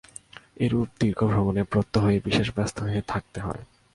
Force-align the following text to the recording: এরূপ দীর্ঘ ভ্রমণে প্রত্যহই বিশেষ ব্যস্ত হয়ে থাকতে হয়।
এরূপ 0.57 0.89
দীর্ঘ 0.99 1.19
ভ্রমণে 1.23 1.63
প্রত্যহই 1.63 2.19
বিশেষ 2.19 2.47
ব্যস্ত 2.55 2.77
হয়ে 2.85 3.01
থাকতে 3.07 3.39
হয়। 3.41 3.61